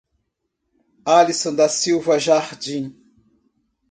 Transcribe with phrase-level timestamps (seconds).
[1.05, 2.91] Alisson da Silva Jardim